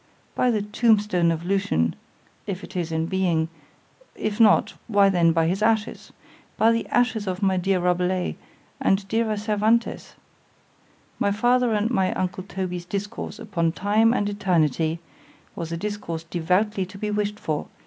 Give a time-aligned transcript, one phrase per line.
[0.33, 5.61] —By the tomb stone of Lucian——if it is in being——if not, why then by his
[5.61, 6.11] ashes!
[6.57, 8.35] by the ashes of my dear Rabelais,
[8.79, 16.23] and dearer Cervantes!——my father and my uncle Toby's discourse upon TIME and ETERNITY——was a discourse
[16.23, 17.67] devoutly to be wished for!